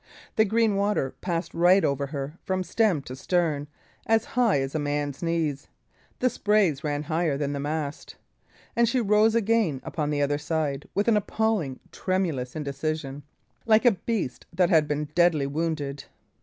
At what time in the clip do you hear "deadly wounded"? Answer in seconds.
15.13-16.05